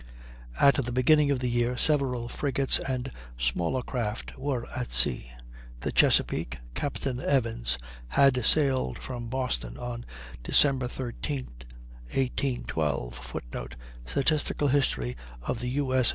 [0.59, 5.29] At the beginning of the year several frigates and smaller craft were at sea.
[5.81, 7.77] The Chesapeake, Captain Evans,
[8.07, 10.03] had sailed from Boston on
[10.43, 10.89] Dec.
[10.89, 11.45] 13,
[12.15, 13.13] 1812.
[13.15, 15.93] [Footnote: Statistical "History of the U.
[15.93, 16.09] S.